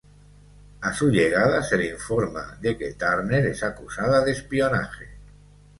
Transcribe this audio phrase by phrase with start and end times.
[0.81, 5.05] A su llegada, se le informa de que Turner es acusada de espionaje.